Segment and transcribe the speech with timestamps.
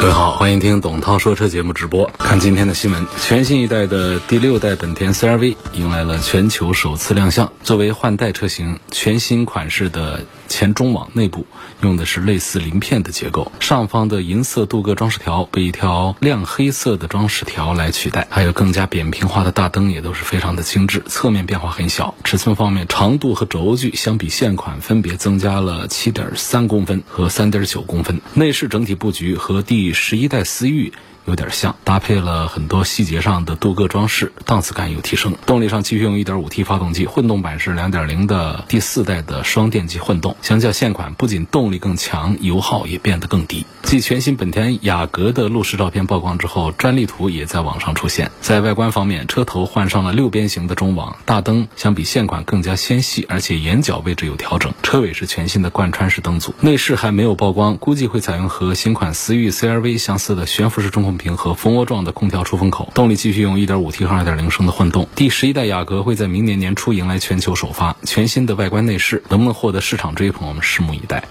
[0.00, 2.10] 各位好，欢迎听董涛说车节目直播。
[2.16, 7.52] 看今天的新闻，全新一代的第六代本田 CR-V 迎来了全球首次亮相。
[7.62, 11.46] 作为换代车型，全新款式的前中网内部
[11.80, 21.02] 用的是类似鳞片的结构，上方的银色镀铬装饰条被一条亮黑色的装饰条来取代，还有更加扁平化的大灯也都是非常的精致。
[21.06, 28.20] 侧面变化很小，尺寸方面，长度和轴距相比现款分别增加了七点三公分和三点九公分。
[28.34, 30.92] 内饰整体布局和第十一代思域。
[31.30, 35.36] 有点像，搭配了很多细节上的镀铬装饰，档次感有提升。
[35.46, 40.36] 动力上继续用 1.5T 发动机，混动版是2.0的第四代的双电机混动。
[40.42, 43.64] 相较现款，不仅动力更强，油耗也变得更低。
[43.84, 48.32] 继全新本田雅阁的路试照片曝光之后，专利图也在网上出现。
[48.40, 54.74] 在外观方面，车头换上了六边形的中网，大灯相比现款更加纤细，而且眼角位置有调整。
[54.82, 56.52] 车尾是全新的贯穿式灯组。
[56.60, 61.19] 内饰还没有曝光，估计会采用和新款思域 CR-V 相似的悬浮式中控。
[61.20, 65.06] 平和蜂窝状的空调出风口，动力继续用 1.5T 和2.0升的混动。
[65.14, 71.22] 第十一代雅阁会在明年年初迎来全球首发，全新的外观内饰能不能获得市场追捧，我们拭目以待。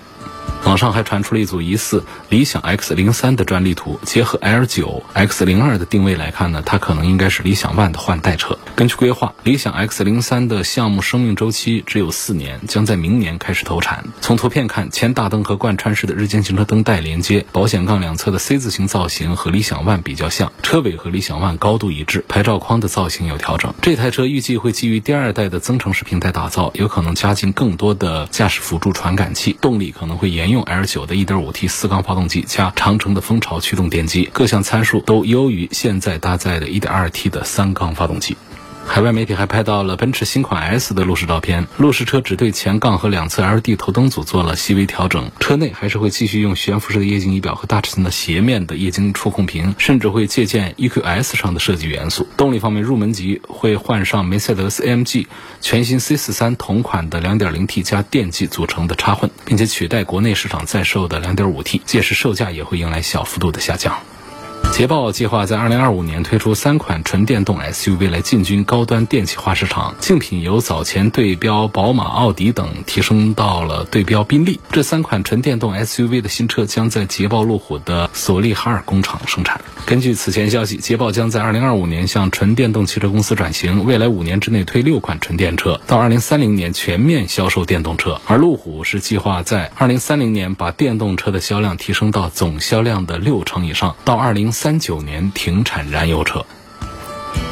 [0.65, 8.57] 网上还传出了一组疑似理想 X 零三的专利图，结合 L 九 X 零二的定位来看呢，它可能应该是理想 ONE 的换代车。
[8.75, 14.05] 根据规划，理想 X 零三的项目生命周期只有四年，将在明年开始投产。
[14.21, 23.73] 从图片看，前大灯和贯穿式的日间行车灯带连接，保险杠两侧的 C 字形造型和理想 ONE 比较像，车尾和理想 ONE 高度一致，牌照框的造型有调整。
[23.81, 38.37] 这台车预计会基于第二代的增程式平台打造，有可能加进更多的驾驶辅助传感器，动力可能会沿用 L 九的 1.5T 四缸发动机加长城的蜂巢驱动电机，各项参数都优于现在搭载的 1.2T 的三缸发动机。
[38.91, 52.27] 海外媒体还拍到了奔驰新款 S 的路试照片，路试车只对前杠和两侧 LED 头灯组做了细微调整，车内还是会继续用悬浮式的液晶仪表和大尺寸的斜面的液晶触控屏，甚至会借鉴 EQS 上的设计元素。
[52.35, 55.27] 动力方面，入门级会换上梅赛德斯 AMG
[55.61, 63.99] 全新 C43 同款的 2.0T 加电机组成的插混，并且取代国内市场在售的 2.5T，届时售价也会迎来小幅度的下降。
[64.71, 74.61] 捷豹计划在二零二五年推出三款纯电动 SUV 来进军高端电气化市场，竞品由早前对标宝马、奥迪等提升到了对标宾利。
[74.71, 79.59] 这三款纯电动 SUV 的新车将在捷豹路虎的索利哈尔工厂生产。
[79.85, 88.21] 根据此前消息，捷豹将在二零二五年向纯电动汽车公司转型，未来五年之内推六款纯电车，到二零三零年全面销售电动车。
[88.27, 94.51] 而路虎是计划在二零三零年把电动车的销量提升到总销量的六成以上，到二零。
[94.51, 96.43] 三九年停产燃油车。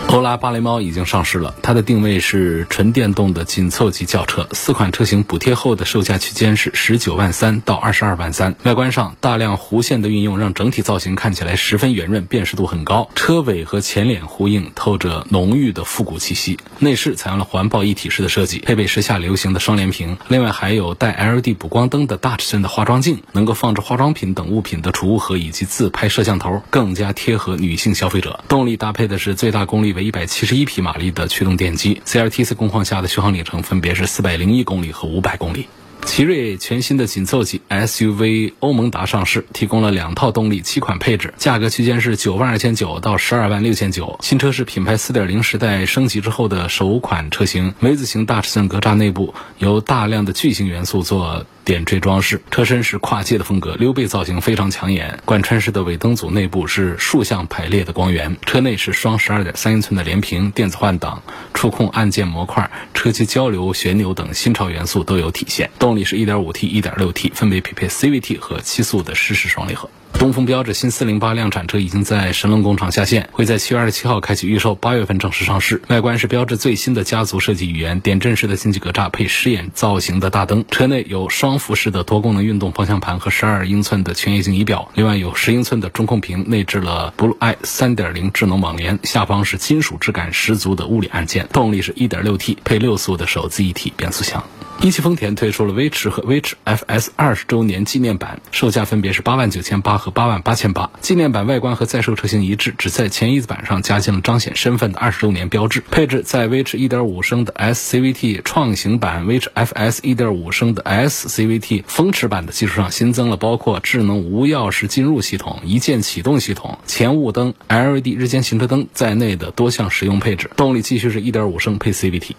[0.09, 4.47] 欧拉芭蕾猫已经上市了，它的定位是纯电动的紧凑级轿车。
[4.51, 8.55] 四款车型补贴后的售价区间是十九万三到二十二万三。
[8.63, 13.09] 外观上，大量弧线的运用让整体造型看起来十分圆润，辨识度很高。
[13.15, 16.57] 车尾和前脸呼应，透着浓郁的复古气息。
[16.79, 28.39] 内饰采用了环抱一体式的设计，配备时下流行的双联屏，另外还有带 LED 补光灯的大尺寸的化妆镜，能够放置化妆品等物品的储物盒以及自拍摄像头，更加贴合女性消费者。
[28.47, 35.65] 动力搭配的是最大功率为一百七十一匹马力的驱动电机，CLTC 工况下的续航里程分别是四百零一公里和五百公里。
[36.05, 44.17] 奇瑞全新的紧凑级 SUV 欧盟达上市，提供了两套动力、七款配置，价格区间是九万二千九到十二万六千九。
[44.21, 51.45] 新车是品牌四点零时代升级之后的首款车型，V 字形大尺寸格栅内部由大量的巨型元素做。
[51.67, 55.19] 点缀装饰，车身是跨界的风格，溜背造型非常抢眼。
[55.25, 61.21] 贯穿式的尾灯组内部是竖向排列的光源，车内是双十二点三英寸的连屏，电子换挡、
[61.53, 65.69] 触控按键模块、车机交流旋钮等新潮元素都有体现。
[65.77, 69.89] 动力是 1.5T、1.6T，分别匹配 CVT 和七速的湿式双离合。
[70.13, 75.81] 东风标致新四零八量产车已经在神龙工厂下线，会在七月二十七号开启预售，八月份正式上市。
[75.89, 91.47] 外观是标致最新的家族设计语言，点阵式的进气格栅配狮眼造型的大灯，车内有双幅式的多功能运动方向盘和十二英寸的全液晶仪表，另外有十英寸的中控屏，内置了 Blue Eye 三点零智能网联，下方是金属质感十足的物理按键。
[91.53, 94.43] 动力是一点六 T 配六速的手自一体变速箱。
[94.79, 100.91] 一汽丰田推出了威驰和威驰 FS 二十周年纪念版，售价分别是八万九千八和八万八千八。
[101.01, 105.83] 纪念版外观和在售车型一致，只在前翼子板上加进了彰显身份的二十周年标志。
[105.89, 120.51] 配置在威驰一点五升的 S CVT 创型版、威驰 FS 一点五升的 S CVT 风驰版的基础上，新增了包括智能无钥匙进入系统、一键启动系统、前雾灯、LED 日间行车灯在内的多项实用配置。
[120.55, 122.35] 动力继续是一点五升配 CVT。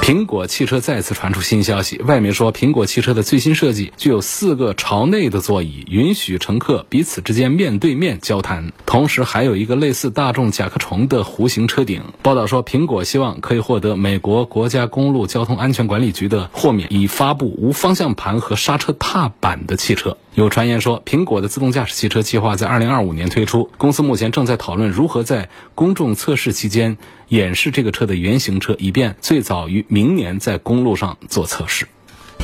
[0.00, 12.02] 苹果汽车再次传出新消息，外媒说苹果汽车的最新设计具有四个朝内的座椅，允许乘客彼此之间面对面交谈，同时还有一个类似大众甲壳虫的弧形车顶。
[12.22, 20.16] 报道说，苹果希望可以获得美国国家公路交通安全管理局的豁免，以发布无方向盘和刹车踏板的汽车。
[20.38, 26.96] 有传言说，苹果的自动驾驶汽车计划在二零二五年推出，公司目前正在讨论如何在公众测试期间
[27.26, 31.88] 演示这个车的原型车，以便最早于明年在公路上做测试。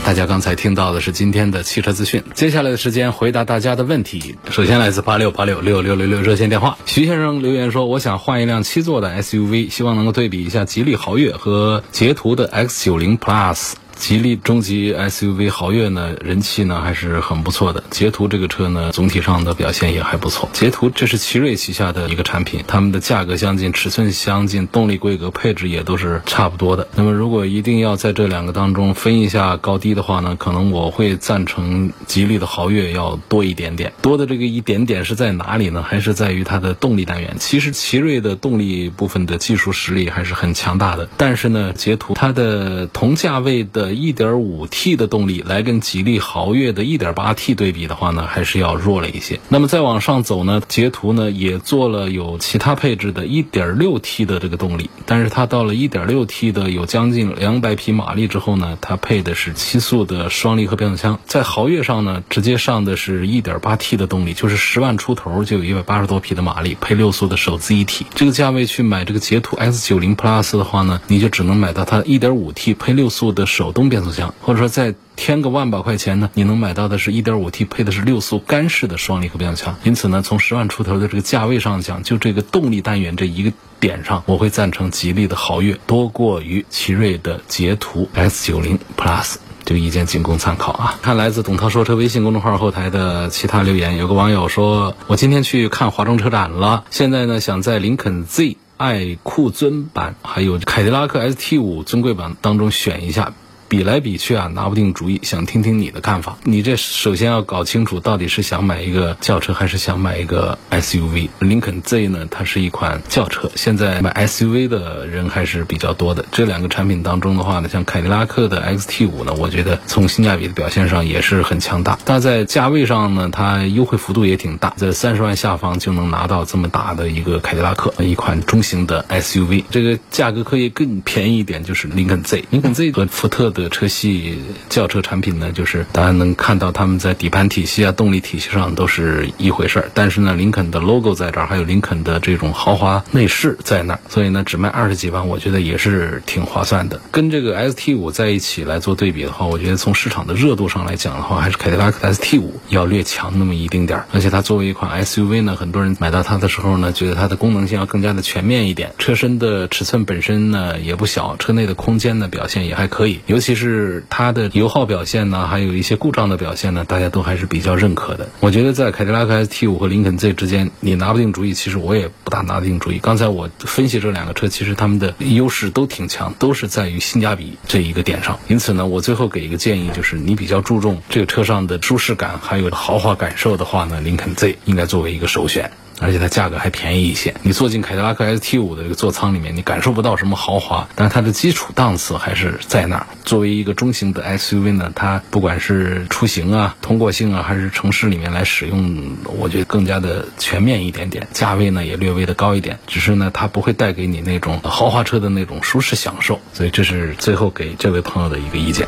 [0.05, 4.35] 大家刚才听到的是今天的汽车资讯，接下来的时间回答大家的问题。
[4.51, 17.83] 首先来自八六八六六六六六热线电话，徐先生留言说：“我想换一辆七座的 SUV，希望能够对比一下吉利豪越和捷途的 X 九零 Plus。”吉利中级 SUV 豪越呢，人气呢还是很不错的。
[17.91, 20.49] 捷途这个车呢，总体上的表现也还不错。
[20.53, 26.89] 捷途这是奇瑞旗下的一个产品，他们的价格相近，尺寸相近，动力规格配置也都是差不多的。
[26.97, 33.93] 那么如果一定要在这两个当中分一下高低的话呢，可能我会赞成吉利的豪越要多一点点。
[34.03, 35.83] 多的这个一点点是在哪里呢？
[35.83, 37.37] 还是在于它的动力单元。
[37.39, 43.84] 其实奇瑞的动力部分的技术实力还是很强大的，但是呢，捷途它的同价位的。
[43.85, 49.39] 的 1.5T 的动力来跟吉利豪越的 1.8T 对比的话呢，还是要弱了一些。
[49.51, 61.21] 那么再往上走呢，捷途呢也做了有其他配置的 1.6T 的这个动力，但是它到了 1.6T 的有将近200匹马力之后呢，它配的是七速的双离合变速箱。
[61.27, 68.07] 在豪越上呢，直接上的是一点八 T 的动力，就是十万出头就有一百八十多匹的马力，配六速的手自一体。
[68.15, 73.74] 这个价位去买这个捷途 X90 Plus 的话呢，你就只能买到它 1.5T 配六速的手。
[73.75, 79.77] 动变速箱，或者说再添个万把块钱呢，你能买到的是 1.5T 配的是六速干式的双离合变速箱。
[79.83, 89.35] 因此呢，从十万出头的这个价位上讲，就这个动力单元这一个点上，我会赞成吉利的豪越多过于奇瑞的捷途 S90 Plus。
[89.65, 90.99] 这个意见仅供参考啊。
[91.01, 103.33] 看来自董涛说车微信公众号后台的其他留言，有个网友说：“我今天去看华中车展了，现在呢想在林肯 Z、爱酷尊版还有凯迪拉克 ST5 尊贵版当中选一下。”
[103.69, 106.37] 比来比去啊，拿不定主意，想听听你的看法。
[106.45, 111.29] 你这首先要搞清楚，到底是想买一个轿车，还是想买一个 SUV？
[111.39, 116.25] 林肯 Z 呢，它是一款轿车，现在买 SUV 的人还是比较多的。
[116.31, 121.99] 这两个产品当中的话呢，像凯迪拉克的 XT5 呢，我觉得从性价比的表现上也是很强大。
[122.05, 129.65] 但在价位上呢，它优惠幅度也挺大，在三十万下方就能拿到这么大的一个凯迪拉克一款中型的 SUV。
[129.71, 132.45] 这个价格可以更便宜一点，就是林肯 Z。
[132.51, 139.91] 林肯 Z 和福特的车系轿车产品呢，就是大家能看到他们在底盘体系啊、动力体系上都是一回事儿。
[139.95, 147.01] 但是呢，林肯的 logo 在这儿，还有林肯的这种豪华内饰在那儿，所以呢，只卖二十几万，我觉得也是挺划算的。
[147.11, 154.07] 跟这个 ST 五在一起来做对比的话，我觉得从市场的热度上来讲的话，还是凯迪拉克 ST 五要略强那么一丁点儿。
[154.13, 158.93] 而且它作为一款 SUV 呢，很多人买到它的时候呢，觉得它的功能性要更加的全面一点。
[158.99, 163.44] 车身的尺寸本身呢也不小，车内的空间呢表现也还可以，尤其。
[163.53, 168.29] 是它的油耗表现呢，还有一些故障的表现呢，大家都还是比较认可的。
[168.41, 171.53] 我觉得在凯迪拉克 ST5 和林肯 Z 之间，你拿不定主意。
[171.53, 172.99] 其实我也不大拿得定主意。
[172.99, 178.39] 刚才我分析这两个车，其实它们的优势都挺强，都是在于性价比这一个点上。
[178.49, 185.73] 因此呢，我最后给一个建议，就是你比较注重这个车上的舒适感，还有豪华感受的话呢，林肯 Z 应该作为一个首选。
[186.01, 187.35] 而且它价格还便宜一些。
[187.43, 193.07] 你坐进凯迪拉克 ST5 的这个座舱里面，你感受不到什么豪华，但是它的基础档次还是在那儿。
[193.25, 201.27] 作为一个中型的 SUV 呢，它不管是出行啊、通过性啊，还是城市里面来使用，我觉得更加的全面一点点。
[201.33, 206.41] 价位呢也略微的高一点，只是呢它不会带给你那种豪华车的那种舒适享受。
[206.53, 208.87] 所以这是最后给这位朋友的一个意见。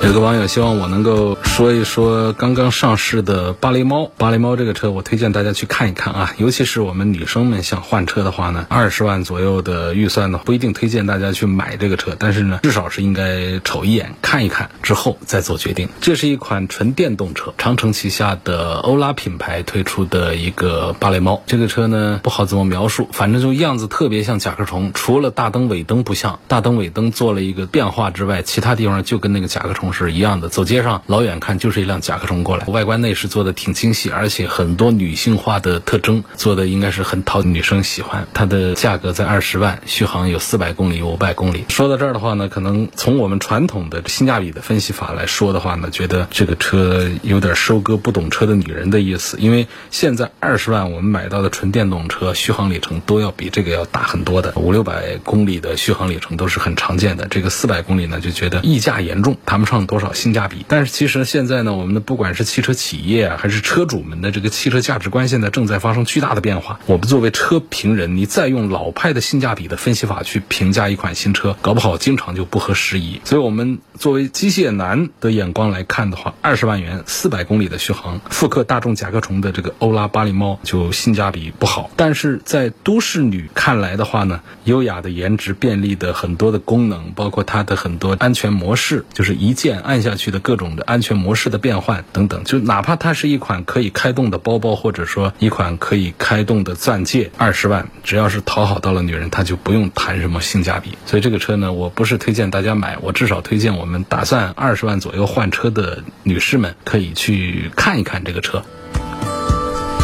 [0.00, 4.12] 有个网友希望我能够说一说刚刚上市的芭蕾猫。
[4.16, 15.88] 芭蕾猫这个车，我推荐大家去看一看啊，尤其是我们女生们想换车的话呢，二十万左右的预算呢，不一定推荐大家去买这个车，但是呢，至少是应该瞅一眼、看一看之后再做决定。
[16.00, 21.42] 这是一款纯电动车，长城旗下的欧拉品牌推出的一个芭蕾猫。
[21.48, 29.88] 这个车呢，不好怎么描述，反正就样子特别像甲壳虫，除了大灯尾灯不像，大灯尾灯做了一个变化之外，其他地方就跟那个甲壳虫。
[29.92, 38.28] 是一样的，走街上老远看看就是一辆甲壳虫过来，外观内饰做的挺精细，而且很多女性化的特征做的应该是很讨女生喜欢。
[38.34, 41.64] 它的价格在二十万，续航有四百公里、五百公里。
[41.70, 57.26] 说到这儿的话呢，可能从我们传统的性价比的分析法来说的话呢，觉得这个车有点收割不懂车的女人的意思，因为现在二十万我们买到的纯电动车续航里程都要比这个要大很多的，五六百公里的续航里程都是很常见的。
[57.30, 59.78] 这个四百公里呢，就觉得溢价严重，谈不上。
[59.86, 60.66] 多少性价比？
[60.66, 66.80] 但是其实现现在呢，我们的不管是汽车企业啊，还是车主们的这个汽车价值观，现在正在发生巨大的变化。
[66.86, 73.20] 我们作为车评人，你再用老派的性价比的分析法去评价一款新车，搞不好经常就不合时宜。
[73.22, 81.88] 所以，我们作为机械男的眼光来看的话，二十万元四百公里的续航，复刻大众甲壳虫的这个欧拉巴黎猫，就性价比不好。
[81.94, 89.68] 但是在都市女看来的话呢，优雅的颜值、便利的很多的功能，包括它的很多安全模式，就是一键。
[89.80, 100.96] 按下去的各种的安全模式的变换等等，就哪怕它是一款可以开动的包包，或者说一款可以开动的钻戒，二十万，只要是讨好到了女人，她就不用谈什么性价比。
[101.04, 108.62] 所以这个车呢，我不是推荐大家买，我至少推荐我们打算二十万左右换车的女士们可以去看一看这个车。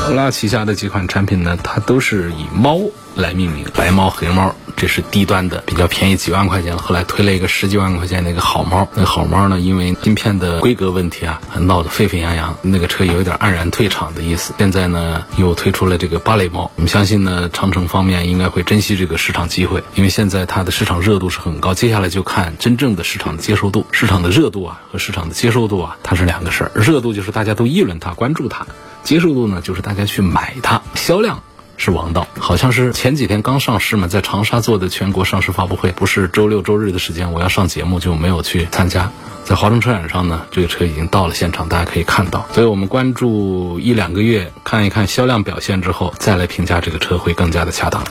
[0.06, 2.78] 欧拉旗下的几款产品呢，它都是以猫
[3.14, 4.54] 来命名，白猫、黑猫。
[4.76, 6.76] 这是低端的，比较便宜，几万块钱。
[6.76, 14.52] 后来推了一个十几万块钱的一个好猫，那好猫呢，因为芯片的规格问题啊，闹得沸沸扬扬，那个车有一点黯然退场的意思。
[14.58, 21.72] 现在呢，又推出了这个芭蕾猫，我们相信呢，长城方面应该会珍惜这个市场机会，因为现在它的市场热度是很高。
[21.72, 26.72] 接下来就看真正的市场的接受度，市场的热度啊和市场的接受度啊，它是两个事儿。
[26.74, 28.66] 热度就是大家都议论它、关注它，
[29.04, 31.40] 接受度呢就是大家去买它，销量。
[31.76, 39.10] 是王道，好像是前几天刚上市嘛，在长沙做的全国上市发布会，不是周六周日的时间，我要上节目就没有去参加。
[39.44, 42.46] 在华中车展上呢，这个车已经到了现场，大家可以看到。
[42.52, 48.04] 所以我们关注一两个月，看一看销量表现之后，再来评价这个车会更加的恰当。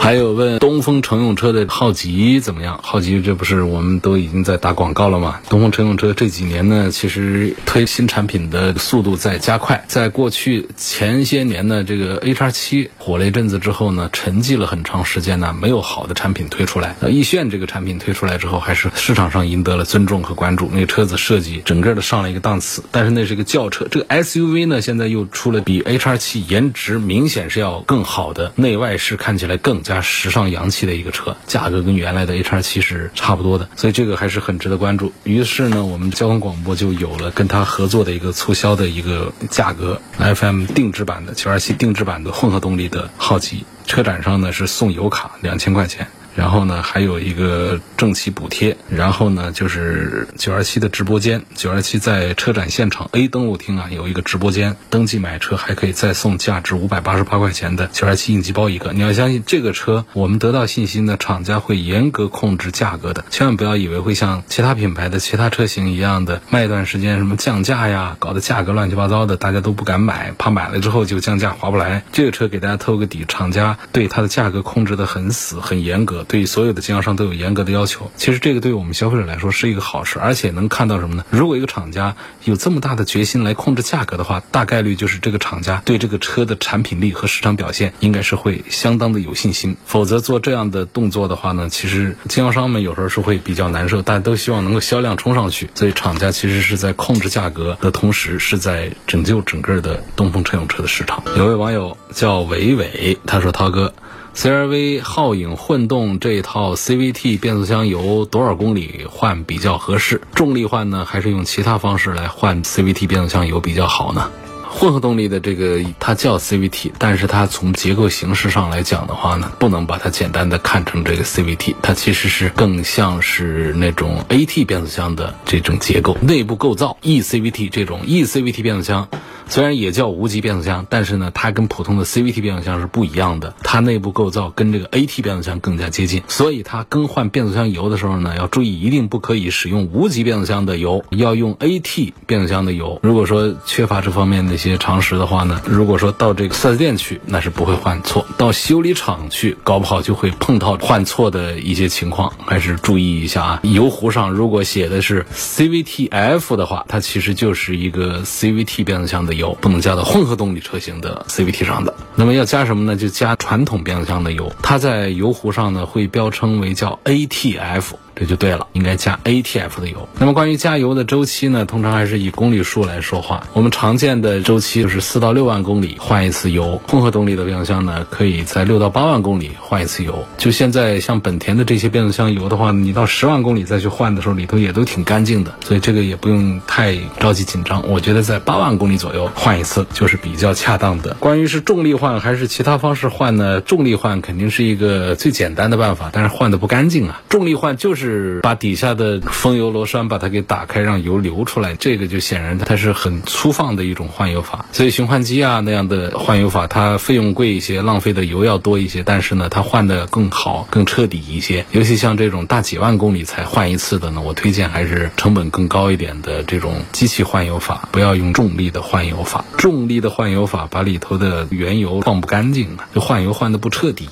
[0.00, 2.78] 还有问东风乘用车的浩吉怎么样？
[2.82, 5.40] 浩吉这不是我们都已经在打广告了吗？
[5.48, 9.82] 东风乘用车这几年呢，其实推新产品的速度在加快。
[9.88, 16.94] 在过去前些年呢，这个 H R 七火了一阵子之后呢，沉寂了很长时间呢，没有好的产品推出来。
[17.00, 20.68] 那逸炫这个产品推出来之后，还是市场上赢得了尊重和关注。
[20.70, 23.88] 那个车子设计整个的上了一个档次，但是那是个轿车。
[23.90, 30.04] 这个 S U V 呢，现在又出了比 H R 七颜值明显是要更好的，内外饰看起来更更加。
[30.04, 35.12] 时尚洋气的一个车，价格跟原来的 H R 七是差不多的，所以这个还是很值得关注。
[35.24, 46.06] 于是呢，我们交通广播就有了跟他合作的一个促销的一个价格，F M 定制版的九二七定制版的混合动力的浩吉，车展上呢是送油卡两千块钱。
[46.34, 48.76] 然后呢，还有一个正骑补贴。
[48.88, 58.92] 然后呢，就是九二七的直播间，九二七在车展现场 A 登录厅啊，有一个直播间，登记买车还可以再送价值五百八十八块钱的九二七应急包一个。
[58.92, 72.02] 你要相信这个车，我们得到信息呢，厂家会严格控制价格的，千万不要以为会像其他品牌的其他车型一样的卖一段时间什么降价呀，搞得价格乱七八糟的，大家都不敢买，怕买了之后就降价划不来。
[72.12, 76.23] 这个车给大家透个底，厂家对它的价格控制的很死很严格。
[76.24, 81.24] 对所有的经销商都有严格的要求，其实这个对我们消费者来说是一个好事，而且能看到什么呢？
[81.30, 82.14] 如果一个厂家
[82.44, 89.76] 有这么大的决心来控制价格的话，大概率就是这个厂家对这个车的产品力和市场表现应该是会相当的有信心。
[89.84, 101.22] 否则做这样的动作的话呢，其实经销商们有时候是会比较难受，大家都希望能够销量冲上去，所以厂家其实是在控制价格的同时，是在拯救整个的东风乘用车的市场。
[101.36, 103.92] 有位网友叫伟伟，他说：“涛哥。”
[104.34, 110.20] CRV 皓影混动这套 CVT 变速箱油多少公里换比较合适？
[110.34, 114.30] 重力换呢，还是用其他方式来换 CVT 变速箱油比较好呢？
[114.76, 129.08] 混合动力的这个它叫 CVT，但是它从结构形式上来讲的话呢，不能把它简单的看成这个 CVT，它其实是更像是那种 AT 变速箱的这种结构，内部构造 eCVT 这种 eCVT 变速箱。
[129.46, 133.54] 虽然也叫无级变速箱，但是呢，它跟普通的 CVT 变速箱是不一样的。
[133.62, 142.98] 它内部构造跟这个 AT 变速箱更加接近，所以它更换变速箱油的时候呢，要注意一定不可以使用无级变速箱的油，要用 AT 变速箱的油。
[143.02, 153.60] 如果说缺乏这方面的些常识的话呢，如果说到这个 4S 店去，那是不会换错；到修理厂去，搞不好就会碰到换错的一些情况，还是注意一下啊。
[153.62, 159.34] 油壶上如果写的是 CVTF 的话，它其实就是一个 CVT 变速箱的。
[159.34, 162.94] 油不能加到混合动力车型的 CVT 上的，那么要加什么呢？
[162.94, 167.82] 就加传统变速箱的油，它在油壶上呢会标称为叫 ATF。
[168.16, 170.08] 这就对了，应该加 ATF 的油。
[170.18, 173.46] 那么关于加油的周期呢，通常还是以公里数来说话。
[173.52, 176.80] 我们常见的周期就是四到六万公里换一次油。
[176.86, 180.24] 混合动力的变速箱呢，可以在六到八万公里换一次油。
[180.38, 187.88] 就现在像本田的这些变速箱油的话，你到十万公里再去换的时候，里头也都挺干净的，所以这个也不用太着急紧张。
[187.88, 191.16] 我觉得在八万公里左右换一次就是比较恰当的。
[191.18, 193.60] 关于是重力换还是其他方式换呢？
[193.60, 197.20] 重力换肯定是一个最简单的办法，但是换的不干净啊。
[197.28, 198.03] 重力换就是。
[198.04, 204.66] 是把底下的封油螺栓把它给打开，让油流出来，这个就显然它是很粗放的一种换油法。
[204.72, 211.64] 所以循环机啊那样的换油法，它费用贵一些，浪费的油要多一些，但是呢，它换的更好、更彻底一些。
[211.72, 219.44] 尤其像这种大几万公里才换一次的呢，我推荐还是成本更高一点的这种机器换油法，不要用重力的换油法。
[219.56, 224.08] 重力的换油法把里头的原油放不干净就换油换的不彻底。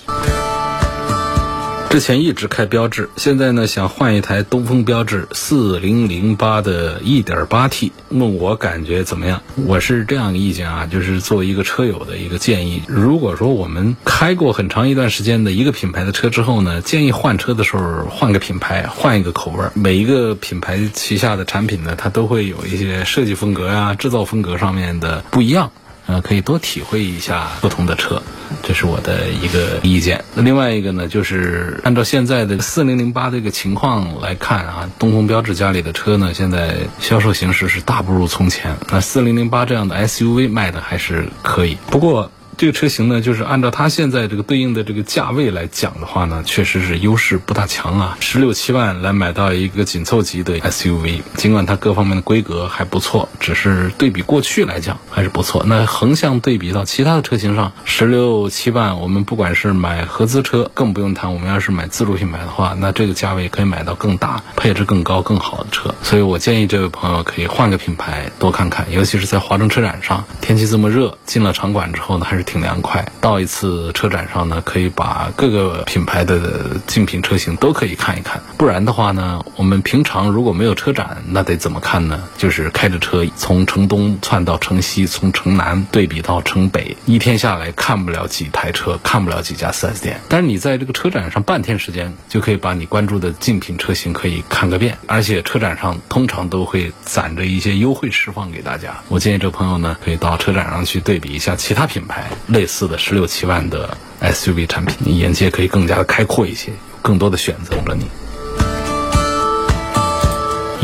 [1.92, 9.42] 之前一直开标致，现在呢想换一台东风标致四零零八的 1.8T，问我感觉怎么样？
[9.66, 12.82] 我是这样的意见啊，就是作为一个车友的一个建议。
[12.88, 19.62] 如果说我们开过很长一段时间的一个品牌的车之后呢，建议换车的时候换个品牌，换一个口味。
[19.75, 25.70] 每一个品牌旗下的产品呢，它都会有一些设计风格呀、制造风格上面的不一样。
[26.12, 28.23] 呃，可以多体会一下不同的车，
[28.62, 30.23] 这是我的一个意见。
[30.35, 38.76] 那另外一个呢，就是按照现在的四零零八这个情况来看啊，东风标致家里的车呢，现在销售形势是大不如从前。
[38.90, 42.31] 那四零零八这样的 SUV 卖的还是可以，不过。
[42.62, 48.16] 这个车型呢，就是按照它现在这个对应的这个价位来讲的话呢，确实是优势不大强啊。
[48.21, 55.64] 十六七万来买到一个紧凑级的 SUV，尽管它各方面的规格还不错，只是对比过去来讲还是不错。
[55.66, 65.92] 那横向对比到其他的车型上，十六七万，我们不管是买合资车，更不用谈我们要是买自主品牌的话，那这个价位可以买到更大、配置更高、更好的车。
[66.04, 72.45] 所以我建议这位朋友可以换个品牌多看看，尤其是在华中车展上，天气这么热，进了场馆之后呢，还是。
[72.52, 78.42] 挺凉快，到一次车展上呢，可以把各个品牌的竞品车型都可以看一看。
[78.59, 82.22] 不然的话呢，我们平常如果没有车展，那得怎么看呢？
[82.37, 90.20] 就是开着车从城东窜到城西，从城南对比到城北，一天下来看不了几台车，看不了几家 4S 店。
[90.29, 94.98] 但是你在这个车展上半天时间，就可以把你关注的竞品车型可以看个遍。
[95.07, 98.94] 而且车展上通常都会攒着一些优惠释放给大家。
[99.09, 102.29] 我建议这朋友呢，可以到车展上去对比一下其他品牌。
[102.48, 107.96] 类似的十六七万的 SUV 产品，你眼界可以更加的开阔一些，更多的选择了。
[107.96, 108.07] 你，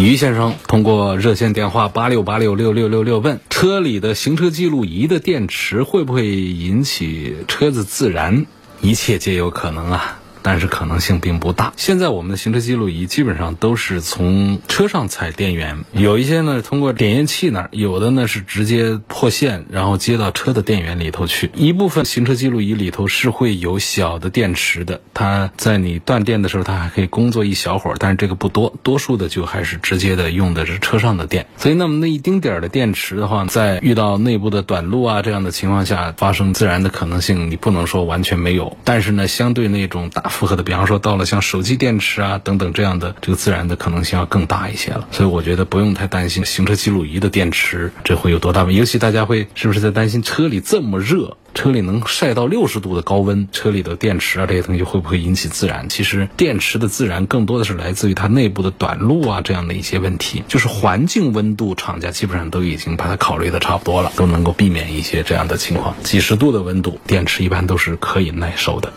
[0.02, 8.46] 于先生通过热线电话八六八六六六六六问：车里的行车记录仪的电池会不会引起车子自燃？
[8.80, 10.17] 一切皆有可能啊。
[10.42, 11.72] 但是可能性并不大。
[11.76, 21.50] 现在我们的行车记录仪基本上都是从车上采电源，有一些呢通过点烟器那儿，有的呢是直接破线，然后接到车的电源里头去。
[21.54, 31.46] 一部分行车记录仪里头是会有小的电池的，它在你断电的时候，它还可以工作一小会儿，但是这个不多，多数的就还是直接的用的是车上的电。
[31.56, 40.27] 所以那么那一丁点儿的电池的话，在遇到内部的短路啊这样的情况下发生自燃的可能性，你不能说完全没有，但是呢，相对那种大。
[40.28, 45.08] 负荷的，比方说到了像手机电池啊等等这样的，这个自燃的可能性要更大一些了。
[45.10, 48.78] 所以我觉得不用太担心行车记录仪的电池这会有多大问题。
[48.78, 55.88] 尤其大家会是不是在担心车里这么热，车里能晒到六十度的高温，车里的电池啊这些东西会不会引起自燃？
[55.88, 60.42] 其实电池的自燃更多的是来自于它内部的短路啊这样的一些问题。
[60.48, 65.94] 就是环境温度，厂家基本上都已经把它考虑的差不多了，都能够避免一些这样的情况。
[66.02, 68.92] 几十度的温度，电池一般都是可以耐受的。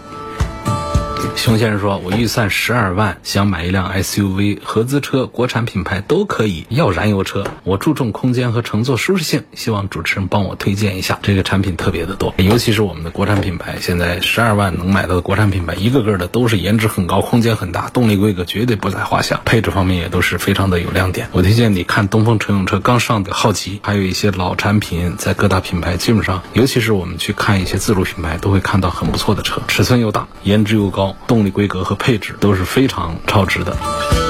[1.36, 7.44] 熊先生说：“我预算十二万，想买一辆 SUV，合资车、国产品牌都可以，要燃油车。
[7.64, 11.18] 我注重空间和乘坐舒适性，希望主持人帮我推荐一下。
[11.24, 21.28] 这个产品特别的多，尤其是我们的国产品牌，现在十二万能买到的国产品牌，一个个的都是颜值很高、空间很大、动力规格绝对不在话下，配置方面也都是非常的有亮点。
[21.32, 34.21] 我推荐你看东风乘用车刚上的好奇，还有一些老产品，在各大品牌基本上，尤其是我们去看一些自主品牌，都会看到很不错的车，尺寸又大，颜值又高。”动力规格和配置都是非常超值的。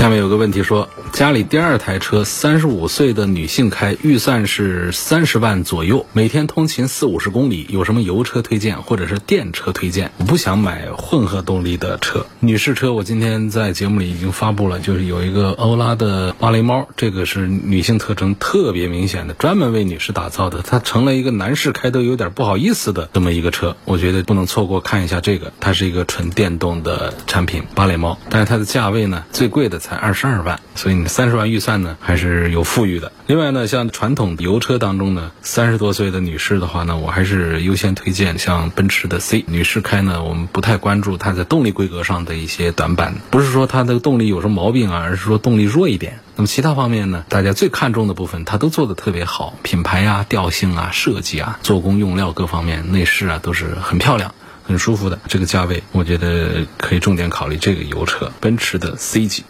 [0.00, 0.88] 下面有个问题说。
[1.12, 10.10] 家里第二台车，三十五岁的女性开，预算是三十万左右，每天通勤四五十公里，有什么油车推荐或者是电车推荐？
[10.16, 31.10] 我不想买混合动力的车，女士车我今天在节目里已经发布了，就是有一个欧拉的芭蕾猫，这个是女性特征特别明显的，专门为女士打造的，它成了一个男士开都有点不好意思的这么一个车，我觉得不能错过看一下这个，它是一个纯电动的产品芭蕾猫，但是它的价位呢，最贵的才才二十二万，所以你。
[31.10, 33.10] 三十万预算呢，还是有富裕的。
[33.26, 39.44] 另外呢，像传统油车当中呢，三十多岁的女士的话呢，我还是优先推荐像奔驰的 C。
[39.48, 46.20] 女士开呢，我们不太关注它在动力规格上的一些短板，不是说它的动力有什么毛病啊，而是说动力弱一点。
[46.36, 54.32] 那么其他方面呢，大家最看重的部分，它都做的特别好，品牌啊、调性啊、设计啊、做工用料各方面、内饰啊，都是很漂亮、
[54.64, 55.18] 很舒服的。
[55.26, 59.44] 这个价位，我觉得可以重点考虑这个油车，奔驰的 C 级。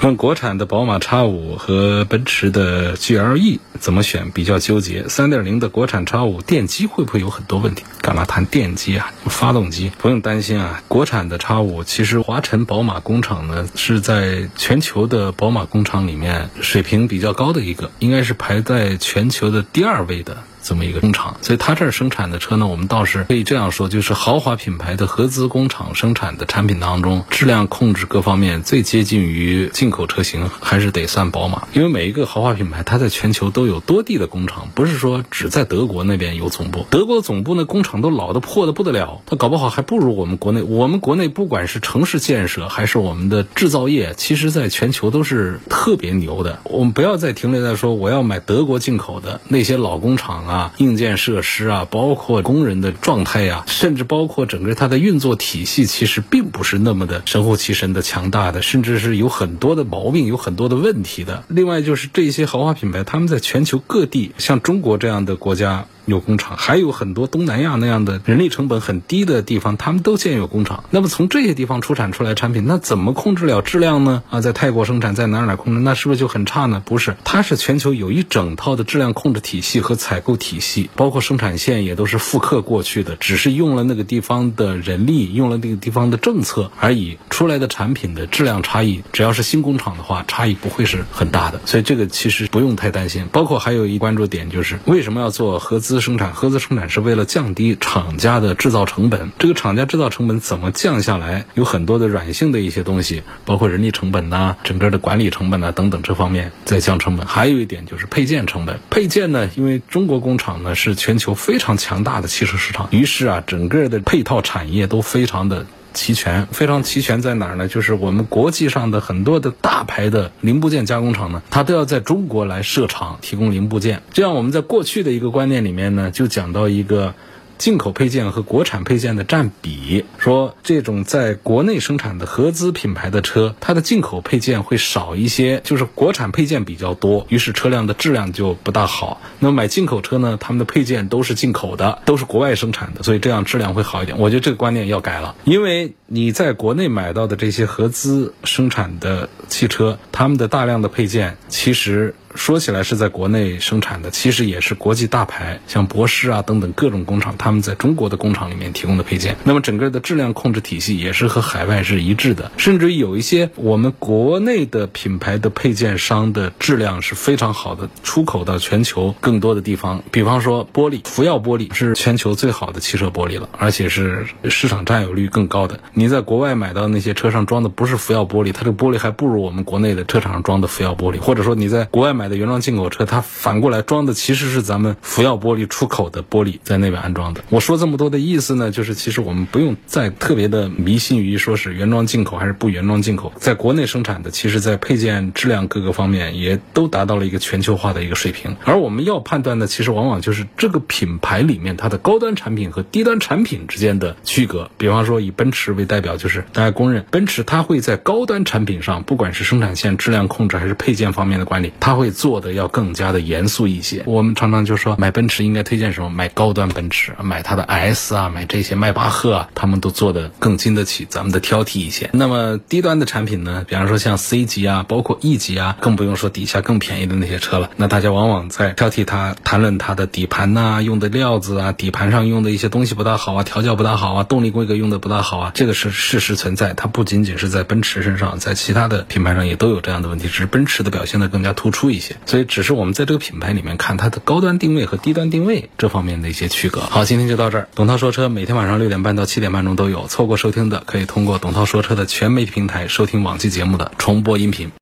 [0.00, 4.30] 问国产的宝马 X 五和奔驰的 GLE 怎么选？
[4.30, 5.08] 比较纠结。
[5.08, 7.82] 三点零的国产 X 五电机会不会有很多问题？
[8.00, 9.12] 干嘛谈电机啊？
[9.26, 10.82] 发动机不用担心啊。
[10.86, 20.44] 国产的 X 五其实华晨宝马工厂呢是在全球的宝马工厂里面水平比较高的一个，应该是排在全球的第二位的。
[20.68, 31.66] 这么一个工厂，所以它这儿生产的车呢，我们倒是可以这样说，就是豪华品牌的合资工厂生产的产品当中，质量控制各方面最接近于进口车型，还是得算宝马。
[31.72, 36.84] 因为每一个豪华品牌，它在全球都有多地的工厂，不是说只在德国那边有总部。
[36.90, 40.60] 德国总部那工厂都老的破的不得了，它搞不好还不如我们国内。
[40.60, 46.58] 我们国内不管是城市建设还是我们的制造业，其实在全球都是特别牛的。
[46.64, 50.46] 我们不要再停留在说我要买德国进口的那些老工厂。
[50.48, 61.44] 啊，啊硬件设施啊，包括工人的状态呀，甚至包括整个它的运作体系，其实并不是那么的神乎其神的强大的，甚至是有很多的毛病，有很多的问题的。
[61.48, 65.86] 另外就是这些豪华品牌，他们在全球各地，像中国这样的国家。
[66.08, 70.82] 有工厂，还有很多东南亚那样的人力成本很低的地方，他们都建有工厂。
[70.90, 74.22] 那么从这些地方出产出来产品，那怎么控制了质量呢？
[74.30, 76.82] 啊，在泰国生产，在哪哪控制，那是不是就很差呢？
[76.84, 87.18] 不是，它是全球有一整套的质量控制体系和采购体系，包括生产线也都是复刻过去的，只是用了那个地方的人力，用了那个地方的政策而已。
[87.28, 91.60] 出来的产品的质量差异，只要是新工厂的话，差异不会是很大的。
[91.66, 93.26] 所以这个其实不用太担心。
[93.30, 95.97] 包括还有一关注点就是，为什么要做合资？
[96.00, 99.30] 生产合资生产是为了降低厂家的制造成本。
[99.38, 101.44] 这个厂家制造成本怎么降下来？
[101.54, 107.26] 有很多的软性的一些东西，包括人力成本呐、整个的管理成本呐等等这方面在降成本。
[107.26, 108.78] 还有一点就是配件成本。
[108.90, 115.66] 配件呢，因为中国工厂呢是全球非常强大的汽车市场，于是啊，整个的配套产业都非常的。
[115.98, 117.66] 齐全，非常齐全在哪儿呢？
[117.66, 124.00] 就是我们国际上的很多的大牌的零部件加工厂呢，它都要在中国来设厂提供零部件。
[124.12, 127.12] 这样我们在过去的一个观念里面呢，就讲到一个。
[127.58, 139.20] 进口配件和国产配件的占比，说这种在国内生产的合资品牌的车，它的进口配件会少一些，就是国产配件比较多，于是车辆的质量就不大好。
[139.40, 144.16] 那么买进口车呢，他们的配件都是进口的，都是国外生产的，所以这样质量会好一点。
[144.18, 152.14] 我觉得这个观念要改了，因为你在国内买到的这些合资生产的汽车，他们的大量的配件其实。
[152.34, 159.36] 说起来是在国内生产的，其实也是国际大牌，像博世啊等等各种工厂，他们在中国的工厂里面提供的配件。
[159.44, 170.02] 那么整个的质量控制体系也是和海外是一致的，甚至于有一些我们国内的品牌的配件商的质量是非常好的，出口到全球更多的地方。
[170.10, 175.80] 比方说玻璃，福耀玻璃是全球最好的汽车玻璃了，而且是市场占有率更高的。
[175.94, 182.17] 你在国外买到那些车上装的不是福耀玻璃，它这个玻璃还不如我们国内的车厂上装的福耀玻璃，或者说你在国外。
[182.18, 187.42] 买的原装进口车，它反过来装的其实是咱们福耀玻璃出口的玻璃在那边安装的。
[187.48, 198.56] 我说这么多的意思呢，就是其实我们不用再特别的迷信于说是原装进口还是不原装进口，在国内生产的，其实在配件质量各个方面也都达到了一个全球化的一个水平。
[198.64, 204.68] 而我们要判断的，其实往往就是这个品牌里面它的高端产品和低端产品之间的区隔。
[204.76, 214.02] 比方说以奔驰为代表，就是大家公认，奔驰它会在高端产品上，不管是生产线质量控制还是配件方面的管理，它会做的要更加的严肃一些。
[214.06, 216.08] 我们常常就说买奔驰应该推荐什么？
[216.10, 222.10] 买高端奔驰，买它的 S 啊，买这些迈巴赫啊，他们都做的更经得起咱们的挑剔一些。
[222.12, 223.64] 那么低端的产品呢？
[223.68, 227.70] 比方说像 C 级啊，包括 E 级啊，更不用说底下更便宜的那些车了。
[227.76, 236.74] 那大家往往在挑剔它，谈论它的底盘呐，用的料子啊，底盘上用的一些东西不大好啊，调教不大好啊，动力规格用的不大好啊，这个是事实存在。
[236.74, 242.16] 它不仅仅是在奔驰身上，在其他的品牌上也都有这样的问题，只是奔驰的表现的更加突出一些。
[242.26, 246.80] 所以，只是我们在这个品牌里面看它的高端定位和低端定位这方面的一些区隔。
[246.80, 247.68] 好，今天就到这儿。
[247.74, 254.70] 董涛说车每天晚上六点半到七点半钟都有，错过收听的可以通过董涛说车的全媒体平台收听往期节目的重播音频。